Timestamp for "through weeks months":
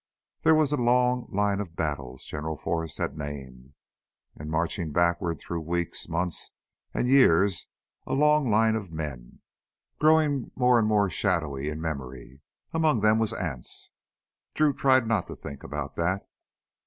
5.39-6.49